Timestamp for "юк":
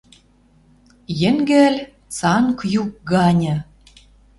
2.81-2.91